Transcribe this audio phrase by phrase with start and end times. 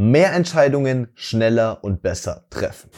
[0.00, 2.88] mehr Entscheidungen schneller und besser treffen.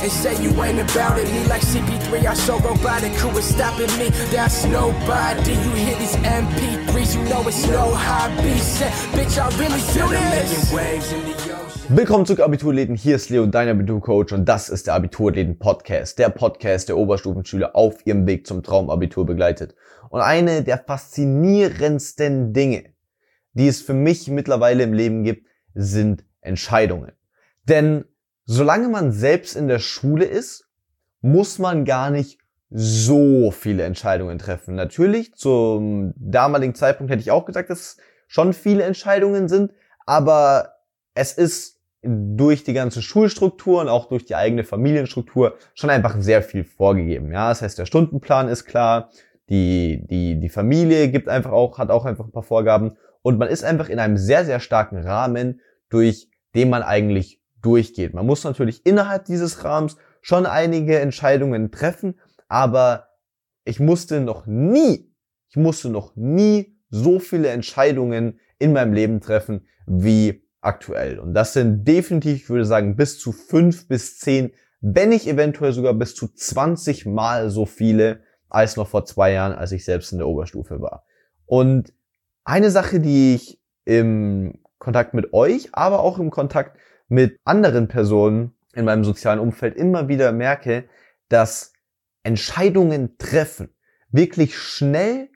[0.00, 3.90] And say you ain't about it, me like CP3, I so robotic, who is stopping
[3.98, 4.08] me?
[4.32, 5.52] That's nobody.
[5.52, 8.58] You hear these MP3s, you know it's no hobby.
[8.60, 10.72] Say, bitch, I really do this.
[10.72, 11.96] waves in the ocean.
[11.96, 12.96] Willkommen zurück, Abiturläden.
[12.96, 16.18] Hier ist Leo, dein Abiturcoach, und das ist der Abiturläden Podcast.
[16.18, 19.74] Der Podcast, der Oberstufenschüler auf ihrem Weg zum Traumabitur begleitet.
[20.08, 22.84] Und eine der faszinierendsten Dinge,
[23.52, 27.12] die es für mich mittlerweile im Leben gibt, sind Entscheidungen.
[27.64, 28.04] Denn
[28.44, 30.68] solange man selbst in der Schule ist,
[31.20, 32.38] muss man gar nicht
[32.70, 34.74] so viele Entscheidungen treffen.
[34.74, 39.72] Natürlich, zum damaligen Zeitpunkt hätte ich auch gesagt, dass es schon viele Entscheidungen sind,
[40.06, 40.74] aber
[41.14, 46.42] es ist durch die ganze Schulstruktur und auch durch die eigene Familienstruktur schon einfach sehr
[46.42, 47.32] viel vorgegeben.
[47.32, 49.10] Ja, das heißt, der Stundenplan ist klar,
[49.48, 53.48] die, die, die Familie gibt einfach auch, hat auch einfach ein paar Vorgaben und man
[53.48, 58.14] ist einfach in einem sehr, sehr starken Rahmen, durch den man eigentlich durchgeht.
[58.14, 62.18] Man muss natürlich innerhalb dieses Rahmens schon einige Entscheidungen treffen,
[62.48, 63.08] aber
[63.64, 65.12] ich musste noch nie,
[65.48, 71.18] ich musste noch nie so viele Entscheidungen in meinem Leben treffen wie aktuell.
[71.18, 75.72] Und das sind definitiv, ich würde sagen, bis zu fünf bis zehn, wenn nicht eventuell
[75.72, 80.12] sogar bis zu 20 Mal so viele als noch vor zwei Jahren, als ich selbst
[80.12, 81.04] in der Oberstufe war.
[81.46, 81.92] Und
[82.44, 88.54] eine Sache, die ich im Kontakt mit euch, aber auch im Kontakt mit anderen Personen
[88.74, 90.88] in meinem sozialen Umfeld immer wieder merke,
[91.28, 91.72] dass
[92.22, 93.74] Entscheidungen treffen,
[94.10, 95.30] wirklich schnell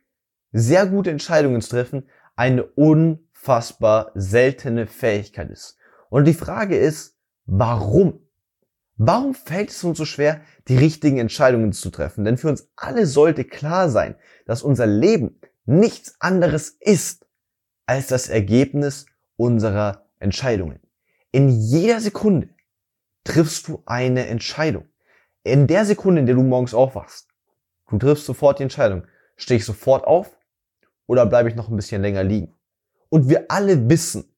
[0.53, 5.79] sehr gute Entscheidungen treffen, eine unfassbar seltene Fähigkeit ist.
[6.11, 8.21] Und die Frage ist, warum?
[8.97, 12.25] Warum fällt es uns so schwer, die richtigen Entscheidungen zu treffen?
[12.25, 14.15] Denn für uns alle sollte klar sein,
[14.47, 17.27] dass unser Leben nichts anderes ist
[17.87, 19.07] als das Ergebnis
[19.43, 20.79] unserer Entscheidungen.
[21.33, 22.51] In jeder Sekunde
[23.25, 24.87] triffst du eine Entscheidung.
[25.43, 27.29] In der Sekunde, in der du morgens aufwachst,
[27.91, 29.05] du triffst sofort die Entscheidung.
[29.37, 30.39] Stehe ich sofort auf
[31.07, 32.55] oder bleibe ich noch ein bisschen länger liegen?
[33.09, 34.33] Und wir alle wissen,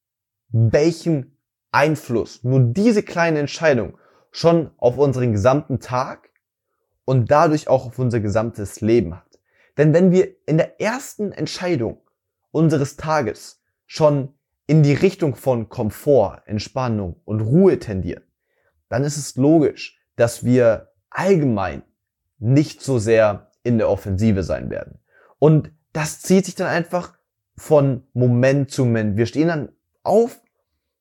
[0.48, 1.36] welchen
[1.70, 3.98] Einfluss nur diese kleine Entscheidung
[4.30, 6.30] schon auf unseren gesamten Tag
[7.04, 9.38] und dadurch auch auf unser gesamtes Leben hat.
[9.76, 12.00] Denn wenn wir in der ersten Entscheidung
[12.52, 14.32] unseres Tages schon
[14.66, 18.24] in die Richtung von Komfort, Entspannung und Ruhe tendieren,
[18.88, 21.82] dann ist es logisch, dass wir allgemein
[22.38, 24.98] nicht so sehr in der Offensive sein werden.
[25.38, 27.16] Und das zieht sich dann einfach
[27.56, 29.16] von Moment zu Moment.
[29.16, 29.72] Wir stehen dann
[30.02, 30.40] auf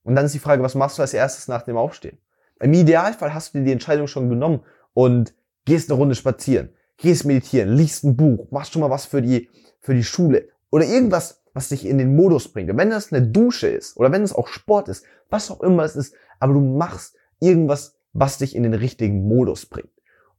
[0.04, 2.18] und dann ist die Frage, was machst du als erstes nach dem Aufstehen?
[2.60, 4.64] Im Idealfall hast du dir die Entscheidung schon genommen
[4.94, 5.34] und
[5.66, 9.50] gehst eine Runde spazieren, gehst meditieren, liest ein Buch, machst schon mal was für die,
[9.80, 12.70] für die Schule oder irgendwas, was dich in den Modus bringt.
[12.70, 15.84] Und wenn das eine Dusche ist oder wenn es auch Sport ist, was auch immer
[15.84, 19.92] es ist, aber du machst irgendwas, was dich in den richtigen Modus bringt.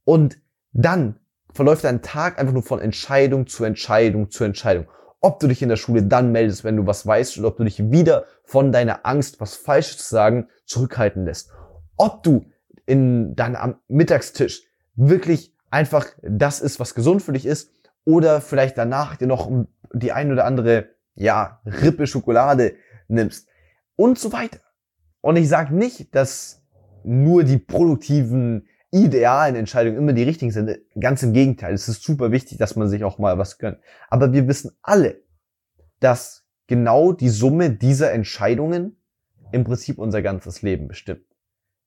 [0.03, 0.39] Und
[0.71, 1.19] dann
[1.53, 4.87] verläuft dein Tag einfach nur von Entscheidung zu Entscheidung zu Entscheidung.
[5.21, 7.63] Ob du dich in der Schule dann meldest, wenn du was weißt, oder ob du
[7.63, 11.49] dich wieder von deiner Angst, was Falsches zu sagen, zurückhalten lässt
[11.97, 12.45] ob du
[12.85, 14.63] in dann am Mittagstisch
[14.95, 17.71] wirklich einfach das ist, was gesund für dich ist,
[18.05, 19.49] oder vielleicht danach dir noch
[19.91, 22.75] die ein oder andere, ja, Rippe Schokolade
[23.07, 23.47] nimmst
[23.95, 24.59] und so weiter.
[25.21, 26.63] Und ich sage nicht, dass
[27.03, 30.77] nur die produktiven, idealen Entscheidungen immer die richtigen sind.
[30.99, 31.73] Ganz im Gegenteil.
[31.73, 33.79] Es ist super wichtig, dass man sich auch mal was gönnt.
[34.09, 35.21] Aber wir wissen alle,
[35.99, 39.01] dass genau die Summe dieser Entscheidungen
[39.51, 41.25] im Prinzip unser ganzes Leben bestimmt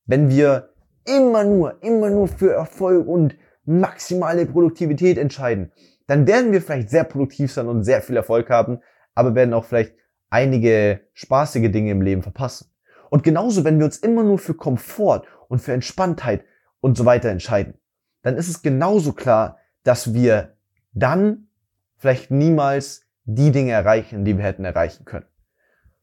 [0.09, 0.71] wenn wir
[1.05, 5.71] immer nur, immer nur für Erfolg und maximale Produktivität entscheiden,
[6.06, 8.81] dann werden wir vielleicht sehr produktiv sein und sehr viel Erfolg haben,
[9.18, 9.96] aber werden auch vielleicht
[10.30, 12.70] einige spaßige Dinge im Leben verpassen.
[13.10, 16.44] Und genauso, wenn wir uns immer nur für Komfort und für Entspanntheit
[16.80, 17.74] und so weiter entscheiden,
[18.22, 20.56] dann ist es genauso klar, dass wir
[20.92, 21.48] dann
[21.96, 25.26] vielleicht niemals die Dinge erreichen, die wir hätten erreichen können.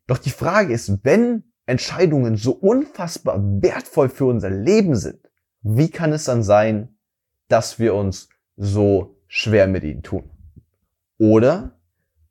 [0.07, 5.21] Doch die Frage ist, wenn Entscheidungen so unfassbar wertvoll für unser Leben sind,
[5.61, 6.97] wie kann es dann sein,
[7.47, 8.27] dass wir uns
[8.57, 10.29] so schwer mit ihnen tun?
[11.18, 11.79] Oder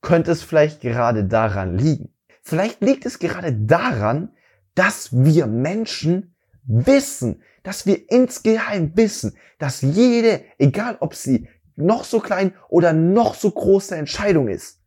[0.04, 2.14] könnte es vielleicht gerade daran liegen?
[2.42, 4.30] Vielleicht liegt es gerade daran,
[4.74, 12.20] dass wir Menschen wissen, dass wir insgeheim wissen, dass jede, egal ob sie noch so
[12.20, 14.80] klein oder noch so große Entscheidung ist,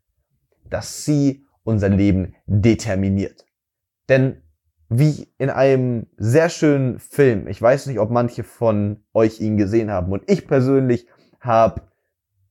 [0.69, 3.45] dass sie unser Leben determiniert.
[4.07, 4.41] Denn
[4.89, 9.91] wie in einem sehr schönen Film, ich weiß nicht, ob manche von euch ihn gesehen
[9.91, 11.07] haben, und ich persönlich
[11.41, 11.81] habe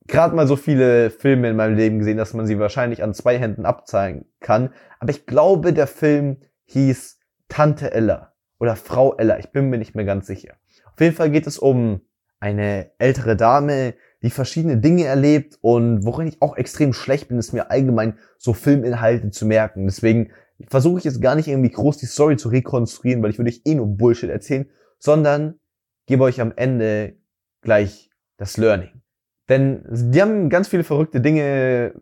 [0.07, 3.37] gerade mal so viele Filme in meinem Leben gesehen, dass man sie wahrscheinlich an zwei
[3.37, 4.73] Händen abzahlen kann.
[4.99, 7.19] Aber ich glaube, der Film hieß
[7.49, 10.55] Tante Ella oder Frau Ella, ich bin mir nicht mehr ganz sicher.
[10.93, 12.01] Auf jeden Fall geht es um
[12.39, 17.53] eine ältere Dame, die verschiedene Dinge erlebt und worin ich auch extrem schlecht bin, ist
[17.53, 19.85] mir allgemein so Filminhalte zu merken.
[19.85, 20.31] Deswegen
[20.67, 23.61] versuche ich jetzt gar nicht irgendwie groß die Story zu rekonstruieren, weil ich würde euch
[23.65, 24.67] eh nur Bullshit erzählen,
[24.97, 25.59] sondern
[26.07, 27.17] gebe euch am Ende
[27.61, 29.01] gleich das Learning.
[29.49, 31.93] Denn die haben ganz viele verrückte Dinge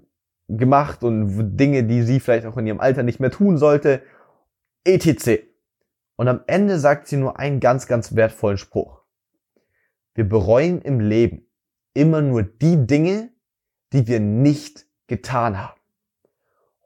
[0.47, 4.01] gemacht und Dinge, die sie vielleicht auch in ihrem Alter nicht mehr tun sollte.
[4.83, 5.41] etc.
[6.15, 9.01] Und am Ende sagt sie nur einen ganz, ganz wertvollen Spruch.
[10.13, 11.47] Wir bereuen im Leben
[11.93, 13.31] immer nur die Dinge,
[13.93, 15.79] die wir nicht getan haben.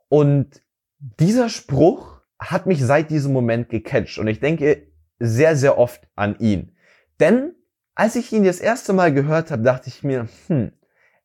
[0.07, 0.63] Und
[1.00, 4.88] dieser Spruch hat mich seit diesem Moment gecatcht und ich denke
[5.19, 6.75] sehr, sehr oft an ihn.
[7.19, 7.53] Denn
[8.00, 10.72] als ich ihn das erste Mal gehört habe, dachte ich mir, hm,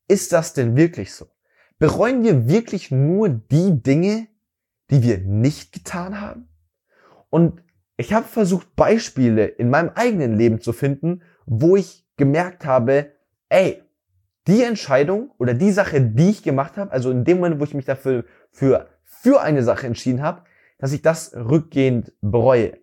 [0.09, 1.29] ist das denn wirklich so?
[1.79, 4.26] Bereuen wir wirklich nur die Dinge,
[4.91, 6.49] die wir nicht getan haben?
[7.31, 7.62] Und
[7.97, 13.12] ich habe versucht, Beispiele in meinem eigenen Leben zu finden, wo ich gemerkt habe,
[13.50, 13.81] ey,
[14.49, 17.75] die Entscheidung oder die Sache, die ich gemacht habe, also in dem Moment, wo ich
[17.75, 20.43] mich dafür für, für eine Sache entschieden habe,
[20.79, 22.79] dass ich das rückgehend bereue.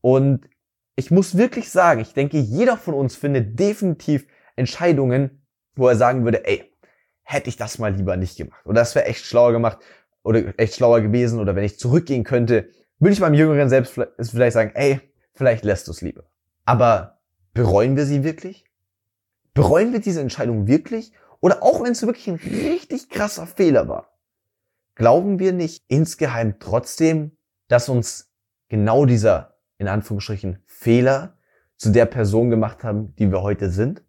[0.00, 0.48] Und
[0.96, 4.26] ich muss wirklich sagen, ich denke, jeder von uns findet definitiv
[4.56, 6.72] Entscheidungen, wo er sagen würde, ey,
[7.22, 8.64] hätte ich das mal lieber nicht gemacht.
[8.64, 9.78] Oder das wäre echt schlauer gemacht
[10.22, 11.40] oder echt schlauer gewesen.
[11.40, 12.68] Oder wenn ich zurückgehen könnte,
[12.98, 15.00] würde ich beim Jüngeren selbst vielleicht sagen, ey,
[15.32, 16.24] vielleicht lässt du es lieber.
[16.64, 17.20] Aber
[17.54, 18.64] bereuen wir sie wirklich?
[19.52, 21.12] Bereuen wir diese Entscheidung wirklich?
[21.40, 24.18] Oder auch wenn es wirklich ein richtig krasser Fehler war,
[24.94, 27.36] glauben wir nicht insgeheim trotzdem,
[27.68, 28.30] dass uns
[28.68, 29.53] genau dieser,
[29.84, 31.36] in Anführungsstrichen, Fehler
[31.76, 34.02] zu der Person gemacht haben, die wir heute sind?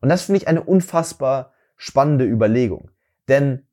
[0.00, 2.90] Und das finde ich eine unfassbar spannende Überlegung.
[3.28, 3.66] Denn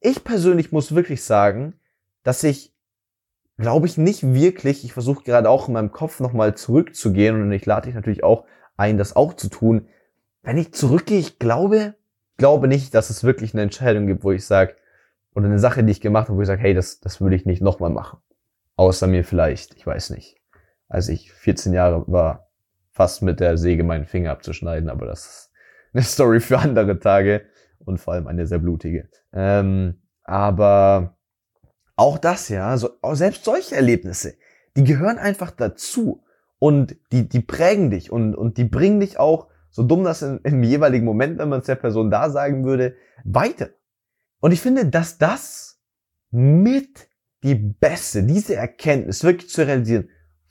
[0.00, 1.74] ich persönlich muss wirklich sagen,
[2.22, 2.74] dass ich,
[3.56, 7.66] glaube ich, nicht wirklich, ich versuche gerade auch in meinem Kopf nochmal zurückzugehen und ich
[7.66, 8.44] lade dich natürlich auch
[8.76, 9.88] ein, das auch zu tun,
[10.42, 11.94] wenn ich zurückgehe, ich glaube,
[12.36, 14.76] glaube nicht, dass es wirklich eine Entscheidung gibt, wo ich sage,
[15.34, 17.46] oder eine Sache, die ich gemacht habe, wo ich sage, hey, das, das würde ich
[17.46, 18.18] nicht nochmal machen.
[18.76, 20.36] Außer mir vielleicht, ich weiß nicht.
[20.88, 22.48] Als ich 14 Jahre war,
[22.90, 25.50] fast mit der Säge meinen Finger abzuschneiden, aber das ist
[25.92, 27.42] eine Story für andere Tage
[27.84, 29.08] und vor allem eine sehr blutige.
[29.32, 31.16] Ähm, aber
[31.96, 34.34] auch das, ja, so, selbst solche Erlebnisse,
[34.76, 36.24] die gehören einfach dazu
[36.58, 40.40] und die, die prägen dich und, und die bringen dich auch so dumm das in,
[40.42, 43.70] im jeweiligen Moment, wenn man es der Person da sagen würde, weiter.
[44.40, 45.80] Und ich finde, dass das
[46.30, 47.08] mit
[47.42, 50.08] die beste, diese Erkenntnis wirklich zu realisieren,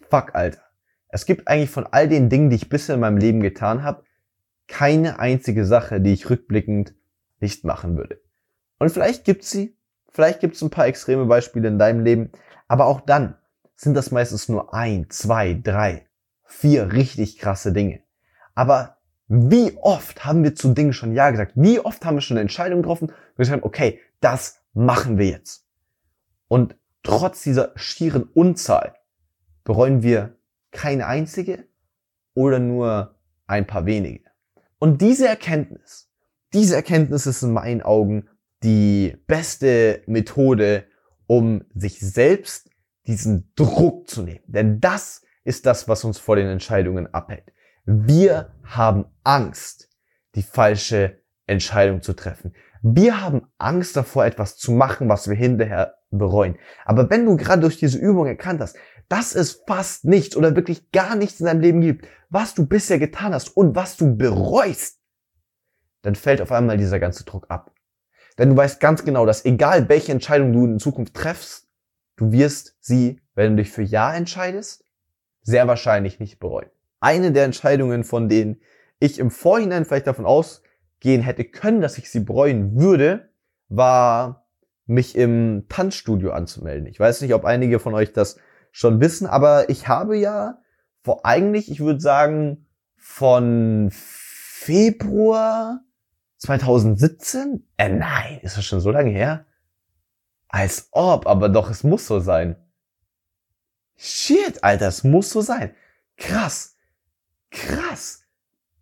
[0.09, 0.62] fuck, Alter.
[1.09, 4.04] Es gibt eigentlich von all den Dingen, die ich bisher in meinem Leben getan habe,
[4.68, 6.94] keine einzige Sache, die ich rückblickend
[7.39, 8.19] nicht machen würde.
[8.80, 9.77] Und vielleicht gibt's sie,
[10.12, 12.31] vielleicht gibt's ein paar extreme Beispiele in deinem Leben,
[12.68, 13.36] aber auch dann
[13.75, 16.07] sind das meistens nur ein, zwei, drei,
[16.44, 18.01] vier richtig krasse Dinge.
[18.56, 21.54] Aber wie oft haben wir zu Dingen schon Ja gesagt?
[21.56, 25.65] Wie oft haben wir schon eine Entscheidung getroffen und gesagt, okay, das machen wir jetzt.
[26.48, 28.96] Und trotz dieser schieren Unzahl
[29.67, 30.37] bereuen wir
[30.71, 31.67] keine einzige
[32.33, 34.23] oder nur ein paar wenige.
[34.79, 36.09] Und diese Erkenntnis,
[36.53, 38.29] diese Erkenntnis ist in meinen Augen
[38.63, 40.85] die beste Methode,
[41.25, 42.69] um sich selbst
[43.07, 44.45] diesen Druck zu nehmen.
[44.47, 47.51] Denn das ist das, was uns vor den Entscheidungen abhält.
[47.85, 49.89] Wir haben Angst,
[50.35, 52.53] die falsche Entscheidung zu treffen.
[52.83, 56.57] Wir haben Angst davor, etwas zu machen, was wir hinterher bereuen.
[56.85, 58.77] Aber wenn du gerade durch diese Übung erkannt hast,
[59.09, 62.99] dass es fast nichts oder wirklich gar nichts in deinem Leben gibt, was du bisher
[62.99, 64.99] getan hast und was du bereust,
[66.02, 67.71] dann fällt auf einmal dieser ganze Druck ab.
[68.37, 71.68] Denn du weißt ganz genau, dass egal welche Entscheidung du in Zukunft treffst,
[72.18, 74.83] du wirst sie, wenn du dich für Ja entscheidest,
[75.42, 78.59] sehr wahrscheinlich nicht bereuen eine der Entscheidungen, von denen
[78.99, 83.30] ich im Vorhinein vielleicht davon ausgehen hätte können, dass ich sie bereuen würde,
[83.69, 84.47] war
[84.85, 86.87] mich im Tanzstudio anzumelden.
[86.87, 88.40] Ich weiß nicht, ob einige von euch das
[88.77, 90.59] schon wissen, aber ich habe ja
[91.01, 95.81] vor eigentlich, ich würde sagen, von Februar
[96.37, 97.67] 2017?
[97.77, 99.47] Äh, nein, ist das schon so lange her?
[100.47, 102.55] Als ob, aber doch, es muss so sein.
[103.95, 105.73] Shit, Alter, es muss so sein.
[106.15, 106.75] Krass.
[107.49, 108.25] Krass.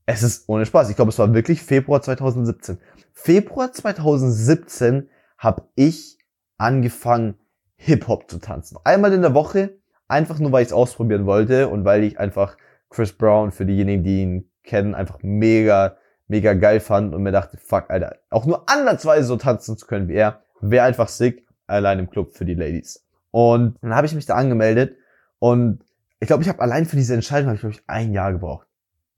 [0.06, 0.90] Es ist ohne Spaß.
[0.90, 2.80] Ich glaube, es war wirklich Februar 2017.
[3.14, 6.18] Februar 2017 habe ich
[6.58, 7.40] angefangen,
[7.78, 8.78] Hip-Hop zu tanzen.
[8.84, 12.58] Einmal in der Woche, einfach nur, weil ich es ausprobieren wollte und weil ich einfach
[12.90, 15.98] Chris Brown, für diejenigen, die ihn kennen, einfach mega,
[16.28, 20.08] mega geil fand und mir dachte, fuck, Alter, auch nur ansatzweise so tanzen zu können
[20.08, 23.06] wie er, wäre einfach sick, allein im Club für die Ladies.
[23.32, 24.96] Und dann habe ich mich da angemeldet
[25.40, 25.84] Und
[26.20, 28.68] ich glaube, ich habe allein für diese Entscheidung habe ich glaube ich ein Jahr gebraucht.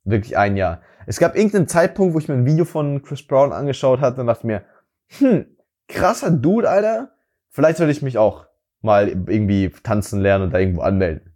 [0.04, 0.82] Wirklich ein Jahr.
[1.06, 4.28] Es gab irgendeinen Zeitpunkt, wo ich mir ein Video von Chris Brown angeschaut hatte und
[4.28, 4.64] dachte mir,
[5.20, 5.46] hm,
[5.88, 7.12] krasser Dude, Alter.
[7.50, 8.47] Vielleicht sollte ich mich auch
[8.88, 11.34] mal irgendwie tanzen lernen und da irgendwo anmelden.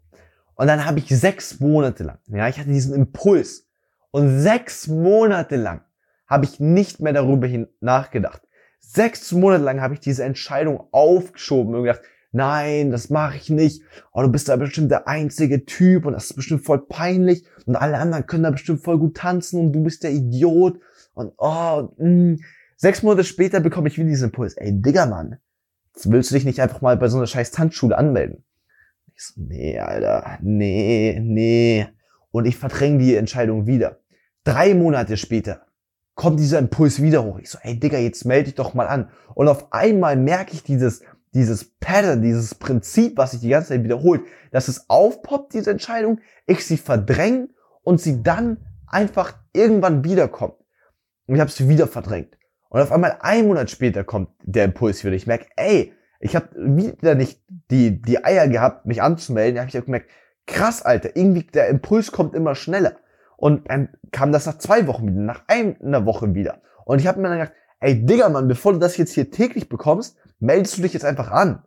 [0.55, 3.67] Und dann habe ich sechs Monate lang, ja, ich hatte diesen Impuls.
[4.11, 5.81] Und sechs Monate lang
[6.27, 8.41] habe ich nicht mehr darüber hin nachgedacht.
[8.79, 13.83] Sechs Monate lang habe ich diese Entscheidung aufgeschoben und gedacht, nein, das mache ich nicht.
[14.13, 17.75] Oh, du bist da bestimmt der einzige Typ und das ist bestimmt voll peinlich und
[17.75, 20.79] alle anderen können da bestimmt voll gut tanzen und du bist der Idiot
[21.13, 22.07] und oh, mh.
[22.07, 22.39] Mm.
[22.77, 25.37] sechs Monate später bekomme ich wieder diesen Impuls, ey, Digga, Mann,
[25.95, 28.43] willst du dich nicht einfach mal bei so einer scheiß Tanzschule anmelden?
[29.15, 31.87] Ich so, nee, Alter, nee, nee.
[32.31, 33.99] Und ich verdränge die Entscheidung wieder.
[34.43, 35.65] Drei Monate später
[36.15, 37.39] kommt dieser Impuls wieder hoch.
[37.39, 39.09] Ich so, ey Digga, jetzt melde dich doch mal an.
[39.33, 41.01] Und auf einmal merke ich dieses,
[41.33, 44.21] dieses Pattern, dieses Prinzip, was sich die ganze Zeit wiederholt,
[44.51, 47.49] dass es aufpoppt, diese Entscheidung, ich sie verdränge
[47.83, 48.57] und sie dann
[48.87, 50.55] einfach irgendwann wiederkommt.
[51.27, 52.37] Und ich habe sie wieder verdrängt.
[52.71, 55.13] Und auf einmal ein Monat später kommt der Impuls wieder.
[55.13, 59.55] Ich merke, ey, ich habe wieder nicht die, die Eier gehabt, mich anzumelden.
[59.55, 60.09] Da habe ich auch gemerkt,
[60.47, 62.95] krass, Alter, irgendwie der Impuls kommt immer schneller.
[63.35, 66.61] Und dann kam das nach zwei Wochen wieder, nach einer Woche wieder.
[66.85, 69.67] Und ich habe mir dann gedacht, ey Digga, Mann, bevor du das jetzt hier täglich
[69.67, 71.63] bekommst, meldest du dich jetzt einfach an.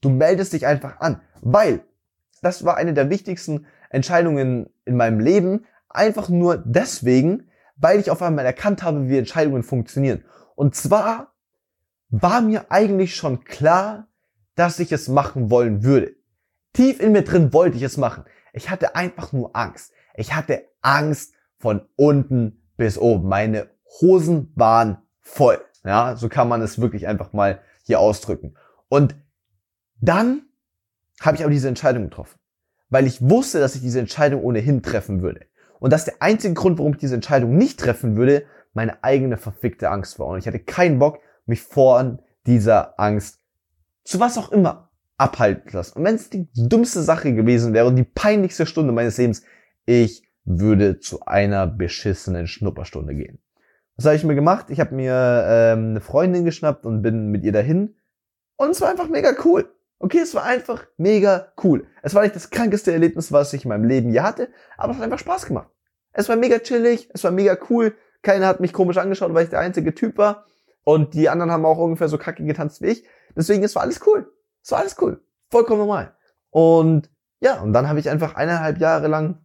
[0.00, 1.82] Du meldest dich einfach an, weil
[2.40, 7.49] das war eine der wichtigsten Entscheidungen in meinem Leben, einfach nur deswegen,
[7.80, 10.24] weil ich auf einmal erkannt habe, wie Entscheidungen funktionieren.
[10.54, 11.34] Und zwar
[12.10, 14.08] war mir eigentlich schon klar,
[14.54, 16.14] dass ich es machen wollen würde.
[16.72, 18.24] Tief in mir drin wollte ich es machen.
[18.52, 19.92] Ich hatte einfach nur Angst.
[20.14, 23.28] Ich hatte Angst von unten bis oben.
[23.28, 23.70] Meine
[24.00, 25.58] Hosen waren voll.
[25.84, 28.54] Ja, so kann man es wirklich einfach mal hier ausdrücken.
[28.88, 29.16] Und
[30.00, 30.42] dann
[31.20, 32.38] habe ich aber diese Entscheidung getroffen,
[32.88, 35.46] weil ich wusste, dass ich diese Entscheidung ohnehin treffen würde.
[35.80, 39.90] Und dass der einzige Grund, warum ich diese Entscheidung nicht treffen würde, meine eigene verfickte
[39.90, 40.28] Angst war.
[40.28, 43.40] Und ich hatte keinen Bock, mich vor dieser Angst
[44.04, 45.98] zu was auch immer abhalten zu lassen.
[45.98, 49.42] Und wenn es die dümmste Sache gewesen wäre und die peinlichste Stunde meines Lebens,
[49.86, 53.38] ich würde zu einer beschissenen Schnupperstunde gehen.
[53.96, 54.66] Was habe ich mir gemacht?
[54.70, 57.96] Ich habe mir ähm, eine Freundin geschnappt und bin mit ihr dahin.
[58.56, 59.70] Und es war einfach mega cool.
[60.00, 61.86] Okay, es war einfach mega cool.
[62.02, 64.98] Es war nicht das krankeste Erlebnis, was ich in meinem Leben je hatte, aber es
[64.98, 65.68] hat einfach Spaß gemacht.
[66.12, 67.94] Es war mega chillig, es war mega cool.
[68.22, 70.46] Keiner hat mich komisch angeschaut, weil ich der einzige Typ war.
[70.82, 73.04] Und die anderen haben auch ungefähr so kacke getanzt wie ich.
[73.36, 74.32] Deswegen, es war alles cool.
[74.64, 75.22] Es war alles cool.
[75.50, 76.16] Vollkommen normal.
[76.50, 79.38] Und ja, und dann habe ich einfach eineinhalb Jahre lang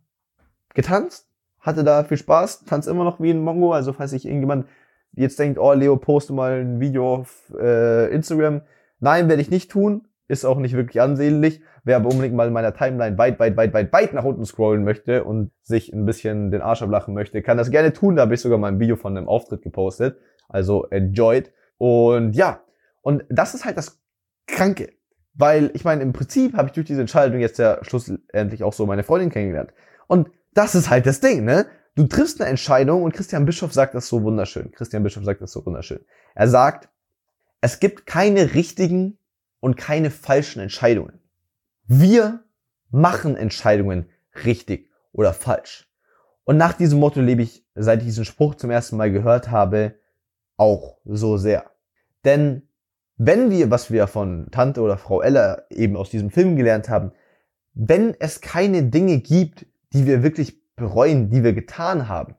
[0.73, 1.27] getanzt
[1.65, 3.73] hatte da viel Spaß, tanze immer noch wie ein Mongo.
[3.73, 4.67] Also falls sich irgendjemand
[5.13, 8.61] jetzt denkt, oh Leo, poste mal ein Video auf äh, Instagram.
[8.99, 10.07] Nein, werde ich nicht tun.
[10.27, 11.61] Ist auch nicht wirklich ansehnlich.
[11.83, 14.83] Wer aber unbedingt mal in meiner Timeline weit, weit, weit, weit, weit nach unten scrollen
[14.83, 18.15] möchte und sich ein bisschen den Arsch ablachen möchte, kann das gerne tun.
[18.15, 20.17] Da habe ich sogar mal ein Video von einem Auftritt gepostet.
[20.49, 21.51] Also enjoyed.
[21.77, 22.63] Und ja,
[23.01, 24.01] und das ist halt das
[24.47, 24.93] Kranke.
[25.35, 28.85] Weil ich meine, im Prinzip habe ich durch diese Entscheidung jetzt ja schlussendlich auch so
[28.85, 29.73] meine Freundin kennengelernt.
[30.07, 31.67] Und das ist halt das Ding, ne?
[31.95, 34.71] Du triffst eine Entscheidung und Christian Bischof sagt das so wunderschön.
[34.71, 35.99] Christian Bischof sagt das so wunderschön.
[36.33, 36.89] Er sagt,
[37.61, 39.17] es gibt keine richtigen
[39.65, 41.19] und keine falschen Entscheidungen.
[41.87, 42.43] Wir
[42.91, 44.05] machen Entscheidungen
[44.43, 45.91] richtig oder falsch.
[46.43, 49.95] Und nach diesem Motto lebe ich, seit ich diesen Spruch zum ersten Mal gehört habe,
[50.55, 51.71] auch so sehr.
[52.25, 52.69] Denn
[53.17, 57.11] wenn wir, was wir von Tante oder Frau Eller eben aus diesem Film gelernt haben,
[57.73, 62.35] wenn es keine Dinge gibt, die wir wirklich bereuen, die wir getan haben,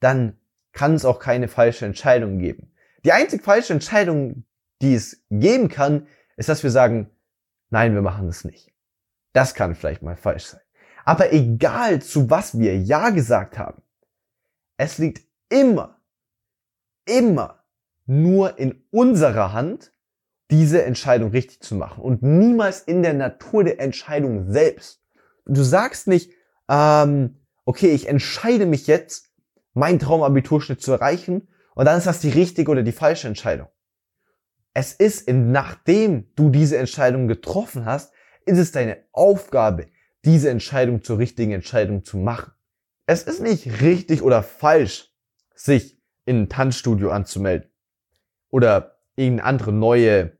[0.00, 0.36] dann
[0.72, 2.72] kann es auch keine falsche Entscheidung geben.
[3.06, 4.44] Die einzig falsche Entscheidung,
[4.82, 6.06] die es geben kann,
[6.38, 7.10] ist, dass wir sagen,
[7.68, 8.72] nein, wir machen es nicht.
[9.32, 10.60] Das kann vielleicht mal falsch sein.
[11.04, 13.82] Aber egal, zu was wir Ja gesagt haben,
[14.76, 16.00] es liegt immer,
[17.04, 17.64] immer
[18.06, 19.92] nur in unserer Hand,
[20.50, 25.02] diese Entscheidung richtig zu machen und niemals in der Natur der Entscheidung selbst.
[25.44, 26.32] Du sagst nicht,
[26.68, 29.32] ähm, okay, ich entscheide mich jetzt,
[29.74, 33.68] meinen Traumabiturschnitt zu erreichen und dann ist das die richtige oder die falsche Entscheidung.
[34.78, 38.12] Es ist, nachdem du diese Entscheidung getroffen hast,
[38.46, 39.88] ist es deine Aufgabe,
[40.24, 42.52] diese Entscheidung zur richtigen Entscheidung zu machen.
[43.04, 45.12] Es ist nicht richtig oder falsch,
[45.52, 47.68] sich in ein Tanzstudio anzumelden
[48.50, 50.38] oder irgendeine andere neue,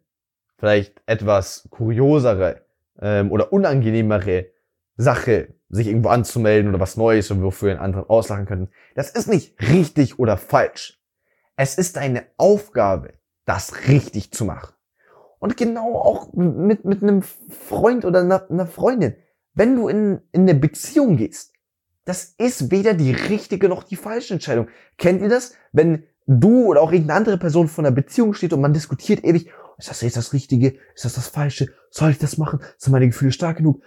[0.57, 2.64] vielleicht etwas kuriosere
[3.00, 4.52] ähm, oder unangenehmere
[4.97, 8.71] Sache sich irgendwo anzumelden oder was Neues und wofür einen anderen auslachen könnten.
[8.95, 11.02] Das ist nicht richtig oder falsch.
[11.57, 13.18] Es ist deine Aufgabe,
[13.49, 14.75] das richtig zu machen.
[15.38, 19.17] Und genau auch mit, mit einem Freund oder einer, einer Freundin.
[19.55, 21.55] wenn du in, in eine Beziehung gehst,
[22.05, 24.69] das ist weder die richtige noch die falsche Entscheidung.
[24.99, 25.55] Kennt ihr das?
[25.73, 29.50] Wenn du oder auch irgendeine andere Person von einer Beziehung steht und man diskutiert ewig,
[29.78, 30.78] ist das jetzt das Richtige?
[30.95, 31.69] Ist das das Falsche?
[31.90, 32.61] Soll ich das machen?
[32.76, 33.83] Sind meine Gefühle stark genug?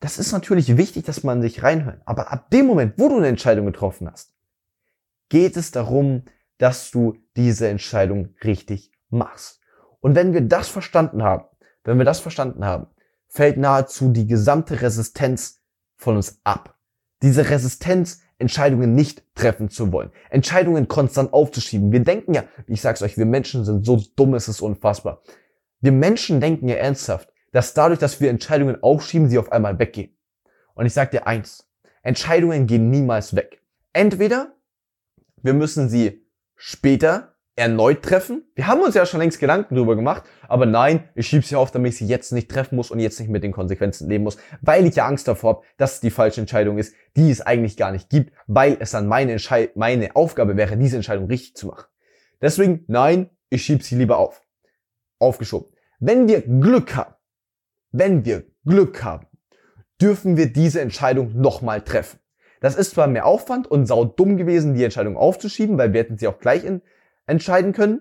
[0.00, 2.02] Das ist natürlich wichtig, dass man sich reinhört.
[2.04, 4.34] Aber ab dem Moment, wo du eine Entscheidung getroffen hast,
[5.28, 6.24] geht es darum,
[6.60, 9.60] dass du diese Entscheidung richtig machst.
[10.00, 11.44] Und wenn wir das verstanden haben,
[11.84, 12.86] wenn wir das verstanden haben,
[13.28, 15.62] fällt nahezu die gesamte Resistenz
[15.96, 16.76] von uns ab.
[17.22, 21.92] Diese Resistenz, Entscheidungen nicht treffen zu wollen, Entscheidungen konstant aufzuschieben.
[21.92, 25.22] Wir denken ja, ich sag's euch, wir Menschen sind so dumm, es ist unfassbar.
[25.80, 30.14] Wir Menschen denken ja ernsthaft, dass dadurch, dass wir Entscheidungen aufschieben, sie auf einmal weggehen.
[30.74, 31.66] Und ich sag dir eins,
[32.02, 33.62] Entscheidungen gehen niemals weg.
[33.92, 34.54] Entweder
[35.42, 36.19] wir müssen sie
[36.62, 38.44] später erneut treffen.
[38.54, 41.70] Wir haben uns ja schon längst Gedanken darüber gemacht, aber nein, ich schiebe sie auf,
[41.70, 44.36] damit ich sie jetzt nicht treffen muss und jetzt nicht mit den Konsequenzen leben muss,
[44.60, 47.78] weil ich ja Angst davor habe, dass es die falsche Entscheidung ist, die es eigentlich
[47.78, 51.66] gar nicht gibt, weil es dann meine, Entscheid meine Aufgabe wäre, diese Entscheidung richtig zu
[51.66, 51.86] machen.
[52.42, 54.42] Deswegen, nein, ich schiebe sie lieber auf.
[55.18, 55.72] Aufgeschoben.
[55.98, 57.14] Wenn wir Glück haben,
[57.90, 59.26] wenn wir Glück haben,
[60.00, 62.19] dürfen wir diese Entscheidung nochmal treffen.
[62.60, 66.18] Das ist zwar mehr Aufwand und sau dumm gewesen, die Entscheidung aufzuschieben, weil wir hätten
[66.18, 66.82] sie auch gleich in,
[67.26, 68.00] entscheiden können.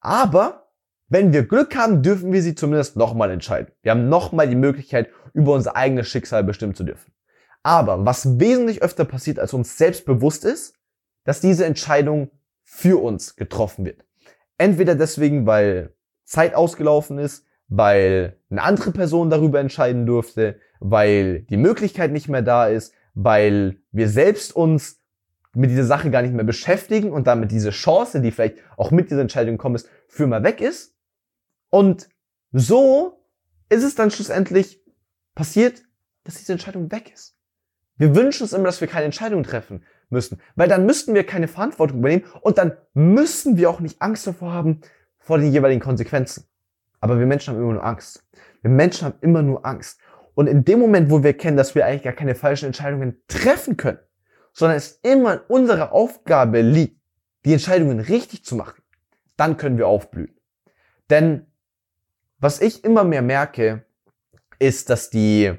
[0.00, 0.68] Aber
[1.08, 3.72] wenn wir Glück haben, dürfen wir sie zumindest nochmal entscheiden.
[3.82, 7.12] Wir haben nochmal die Möglichkeit, über unser eigenes Schicksal bestimmen zu dürfen.
[7.62, 10.74] Aber was wesentlich öfter passiert, als uns selbst bewusst ist,
[11.24, 12.30] dass diese Entscheidung
[12.62, 14.04] für uns getroffen wird.
[14.58, 21.56] Entweder deswegen, weil Zeit ausgelaufen ist, weil eine andere Person darüber entscheiden durfte, weil die
[21.56, 25.00] Möglichkeit nicht mehr da ist, weil wir selbst uns
[25.54, 29.10] mit dieser Sache gar nicht mehr beschäftigen und damit diese Chance, die vielleicht auch mit
[29.10, 30.96] dieser Entscheidung kommt, ist, für mal weg ist.
[31.70, 32.08] Und
[32.52, 33.24] so
[33.68, 34.80] ist es dann schlussendlich
[35.34, 35.82] passiert,
[36.24, 37.36] dass diese Entscheidung weg ist.
[37.96, 41.48] Wir wünschen uns immer, dass wir keine Entscheidung treffen müssen, weil dann müssten wir keine
[41.48, 44.80] Verantwortung übernehmen und dann müssen wir auch nicht Angst davor haben,
[45.18, 46.44] vor den jeweiligen Konsequenzen.
[47.00, 48.24] Aber wir Menschen haben immer nur Angst.
[48.62, 50.00] Wir Menschen haben immer nur Angst.
[50.34, 53.76] Und in dem Moment, wo wir erkennen, dass wir eigentlich gar keine falschen Entscheidungen treffen
[53.76, 53.98] können,
[54.52, 57.00] sondern es immer in unserer Aufgabe liegt,
[57.44, 58.82] die Entscheidungen richtig zu machen,
[59.36, 60.34] dann können wir aufblühen.
[61.10, 61.46] Denn
[62.38, 63.84] was ich immer mehr merke,
[64.58, 65.52] ist, dass die,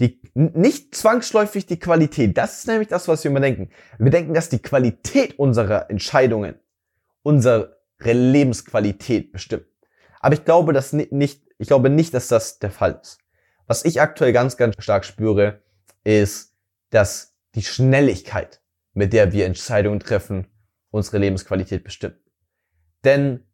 [0.00, 3.70] die nicht zwangsläufig die Qualität, das ist nämlich das, was wir immer denken.
[3.98, 6.54] Wir denken, dass die Qualität unserer Entscheidungen
[7.22, 9.66] unsere Lebensqualität bestimmt.
[10.20, 13.18] Aber ich glaube, dass nicht, ich glaube nicht, dass das der Fall ist.
[13.66, 15.60] Was ich aktuell ganz, ganz stark spüre,
[16.04, 16.54] ist,
[16.90, 18.60] dass die Schnelligkeit,
[18.94, 20.46] mit der wir Entscheidungen treffen,
[20.90, 22.16] unsere Lebensqualität bestimmt.
[23.04, 23.44] Denn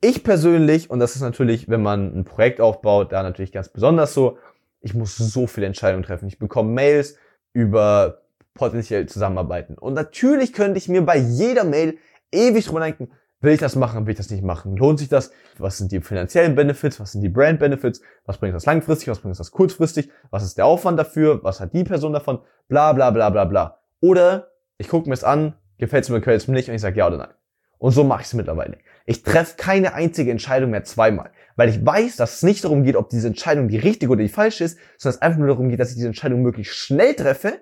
[0.00, 4.14] ich persönlich, und das ist natürlich, wenn man ein Projekt aufbaut, da natürlich ganz besonders
[4.14, 4.38] so,
[4.80, 6.28] ich muss so viele Entscheidungen treffen.
[6.28, 7.16] Ich bekomme Mails
[7.52, 9.78] über potenziell zusammenarbeiten.
[9.78, 11.98] Und natürlich könnte ich mir bei jeder Mail
[12.30, 13.10] ewig drüber denken,
[13.44, 14.74] Will ich das machen, will ich das nicht machen?
[14.74, 15.30] Lohnt sich das?
[15.58, 16.98] Was sind die finanziellen Benefits?
[16.98, 18.00] Was sind die Brand Benefits?
[18.24, 19.08] Was bringt das langfristig?
[19.08, 20.08] Was bringt das kurzfristig?
[20.30, 21.44] Was ist der Aufwand dafür?
[21.44, 22.38] Was hat die Person davon?
[22.68, 23.80] Bla bla bla bla bla.
[24.00, 26.80] Oder ich gucke mir es an, gefällt es mir, gefällt es mir nicht und ich
[26.80, 27.34] sage ja oder nein.
[27.76, 28.78] Und so mache ich es mittlerweile.
[29.04, 32.96] Ich treffe keine einzige Entscheidung mehr zweimal, weil ich weiß, dass es nicht darum geht,
[32.96, 35.80] ob diese Entscheidung die richtige oder die falsche ist, sondern es einfach nur darum geht,
[35.80, 37.60] dass ich diese Entscheidung möglichst schnell treffe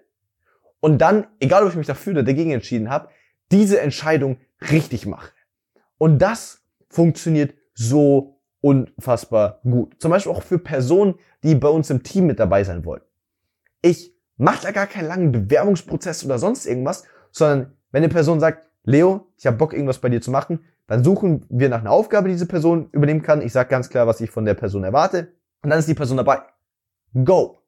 [0.79, 3.09] und dann, egal ob ich mich dafür oder dagegen entschieden habe,
[3.51, 4.37] diese Entscheidung
[4.71, 5.33] richtig mache.
[6.03, 9.95] Und das funktioniert so unfassbar gut.
[10.01, 13.03] Zum Beispiel auch für Personen, die bei uns im Team mit dabei sein wollen.
[13.83, 18.69] Ich mache da gar keinen langen Bewerbungsprozess oder sonst irgendwas, sondern wenn eine Person sagt,
[18.83, 22.27] Leo, ich habe Bock, irgendwas bei dir zu machen, dann suchen wir nach einer Aufgabe,
[22.27, 23.41] die diese Person übernehmen kann.
[23.41, 25.29] Ich sage ganz klar, was ich von der Person erwarte.
[25.62, 26.41] Und dann ist die Person dabei.
[27.15, 27.59] Go.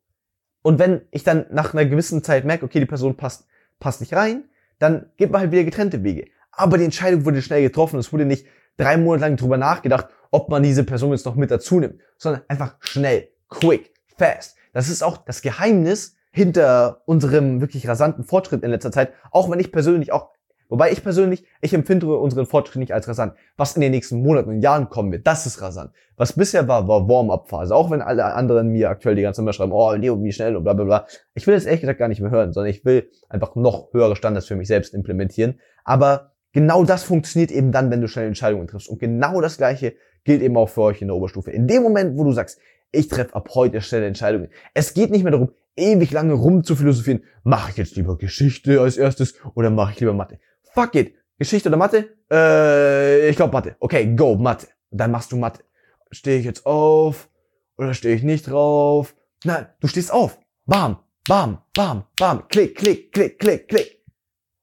[0.62, 3.46] Und wenn ich dann nach einer gewissen Zeit merke, okay, die Person passt,
[3.78, 4.42] passt nicht rein,
[4.80, 6.26] dann geht man halt wieder getrennte Wege.
[6.56, 7.98] Aber die Entscheidung wurde schnell getroffen.
[7.98, 11.50] Es wurde nicht drei Monate lang drüber nachgedacht, ob man diese Person jetzt noch mit
[11.50, 14.56] dazu nimmt, sondern einfach schnell, quick, fast.
[14.72, 19.12] Das ist auch das Geheimnis hinter unserem wirklich rasanten Fortschritt in letzter Zeit.
[19.30, 20.30] Auch wenn ich persönlich auch,
[20.68, 23.34] wobei ich persönlich, ich empfinde unseren Fortschritt nicht als rasant.
[23.56, 25.92] Was in den nächsten Monaten und Jahren kommen wird, das ist rasant.
[26.16, 27.72] Was bisher war, war Warm-up-Phase.
[27.72, 30.64] Auch wenn alle anderen mir aktuell die ganze Zeit schreiben, oh, Leo, wie schnell und
[30.64, 31.06] bla, bla, bla.
[31.34, 34.16] Ich will das ehrlich gesagt gar nicht mehr hören, sondern ich will einfach noch höhere
[34.16, 35.60] Standards für mich selbst implementieren.
[35.84, 38.88] Aber Genau das funktioniert eben dann, wenn du schnell Entscheidungen triffst.
[38.88, 41.50] Und genau das Gleiche gilt eben auch für euch in der Oberstufe.
[41.50, 42.60] In dem Moment, wo du sagst,
[42.92, 44.48] ich treffe ab heute schnelle Entscheidungen.
[44.72, 47.24] Es geht nicht mehr darum, ewig lange rum zu philosophieren.
[47.42, 50.38] Mache ich jetzt lieber Geschichte als erstes oder mache ich lieber Mathe?
[50.72, 51.14] Fuck it.
[51.38, 52.10] Geschichte oder Mathe?
[52.30, 53.74] Äh, ich glaube Mathe.
[53.80, 54.68] Okay, go, Mathe.
[54.92, 55.64] dann machst du Mathe.
[56.12, 57.28] Stehe ich jetzt auf
[57.76, 59.16] oder stehe ich nicht drauf?
[59.44, 60.38] Nein, du stehst auf.
[60.66, 62.46] Bam, bam, bam, bam.
[62.48, 64.04] Klick, klick, klick, klick, klick.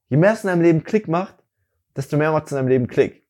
[0.08, 1.40] Je mehr es in deinem Leben Klick macht,
[1.95, 3.25] desto mehr macht es in deinem Leben Klick.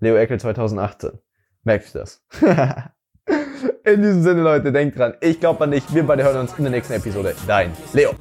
[0.00, 1.18] Leo Eckel 2018.
[1.64, 2.24] Merkst du das?
[3.84, 5.82] In diesem Sinne, Leute, denkt dran, ich glaube an dich.
[5.92, 7.34] Wir beide hören uns in der nächsten Episode.
[7.46, 8.12] Dein Leo.